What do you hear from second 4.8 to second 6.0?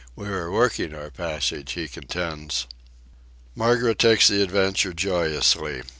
joyously.